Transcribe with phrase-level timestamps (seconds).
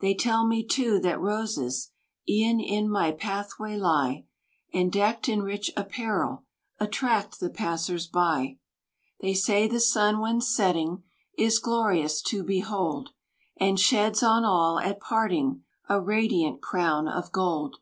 [0.00, 1.92] They tell me too that roses,
[2.28, 4.26] E'en in my pathway lie;
[4.74, 6.44] And decked in rich apparel,
[6.80, 8.58] Attract the passers by.
[9.20, 11.04] They say the sun when setting,
[11.38, 13.10] Is glorious to behold;
[13.58, 17.76] And sheds on all at parting, A radiant crown of gold.